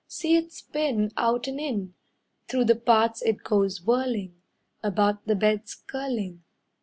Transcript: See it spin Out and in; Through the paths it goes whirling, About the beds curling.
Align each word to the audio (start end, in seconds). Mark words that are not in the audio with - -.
See 0.07 0.35
it 0.35 0.51
spin 0.51 1.11
Out 1.15 1.47
and 1.47 1.59
in; 1.59 1.93
Through 2.47 2.65
the 2.65 2.75
paths 2.75 3.21
it 3.21 3.43
goes 3.43 3.83
whirling, 3.83 4.33
About 4.81 5.27
the 5.27 5.35
beds 5.35 5.75
curling. 5.75 6.41